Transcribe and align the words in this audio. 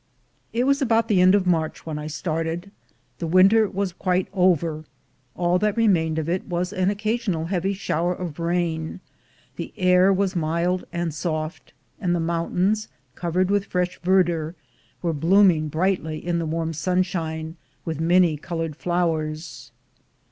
It 0.51 0.63
was 0.63 0.81
about 0.81 1.09
the 1.09 1.21
end 1.21 1.35
of 1.35 1.45
March 1.45 1.85
when 1.85 1.99
I 1.99 2.07
started. 2.07 2.71
The 3.19 3.27
winter 3.27 3.69
was 3.69 3.93
quite 3.93 4.27
over; 4.33 4.83
all 5.35 5.59
that 5.59 5.77
remained 5.77 6.17
of 6.17 6.27
it 6.27 6.45
was 6.47 6.73
an 6.73 6.89
occasional 6.89 7.45
heavy 7.45 7.73
shower 7.73 8.15
of 8.15 8.39
rain; 8.39 8.99
the 9.57 9.71
air 9.77 10.11
was 10.11 10.35
mild 10.35 10.85
and 10.91 11.13
soft, 11.13 11.71
and 11.99 12.15
the 12.15 12.19
mountains, 12.19 12.87
covered 13.13 13.51
with 13.51 13.65
fresh 13.65 14.01
verdure, 14.01 14.55
were 15.03 15.13
blooming 15.13 15.67
brightly 15.67 16.17
in 16.17 16.39
the 16.39 16.47
warm 16.47 16.73
sun 16.73 17.03
shine 17.03 17.55
with 17.85 17.99
many 18.01 18.37
colored 18.37 18.75
flowers. 18.75 19.71